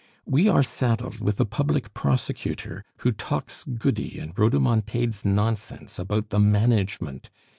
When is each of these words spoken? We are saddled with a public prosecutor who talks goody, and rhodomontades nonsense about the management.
We 0.25 0.49
are 0.49 0.63
saddled 0.63 1.19
with 1.19 1.39
a 1.39 1.45
public 1.45 1.93
prosecutor 1.93 2.83
who 2.97 3.11
talks 3.11 3.63
goody, 3.65 4.17
and 4.17 4.33
rhodomontades 4.35 5.23
nonsense 5.23 5.99
about 5.99 6.29
the 6.31 6.39
management. 6.39 7.29